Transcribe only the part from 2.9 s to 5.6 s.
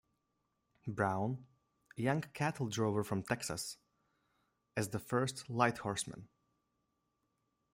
from Texas, as the first